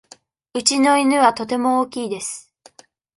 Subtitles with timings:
[0.55, 2.51] うちの犬はとても大きいです。